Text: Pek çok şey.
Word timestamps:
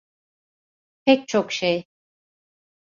Pek 1.05 1.27
çok 1.27 1.51
şey. 1.51 1.85